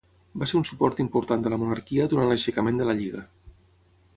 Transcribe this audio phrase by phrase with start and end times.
[0.43, 3.23] Va ser un suport important de la monarquia durant l'aixecament de la Lliga.